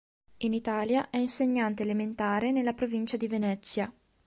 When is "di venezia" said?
3.17-3.93